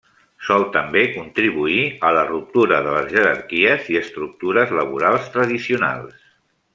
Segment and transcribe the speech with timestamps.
[0.45, 6.19] Sol també contribuir a la ruptura de les jerarquies i estructures laborals tradicionals.